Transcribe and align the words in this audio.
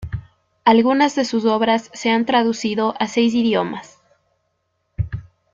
Algunas 0.65 1.13
de 1.13 1.25
sus 1.25 1.45
obras 1.45 1.91
se 1.93 2.09
han 2.09 2.25
traducido 2.25 2.95
a 2.99 3.05
seis 3.07 3.35
idiomas. 3.35 3.99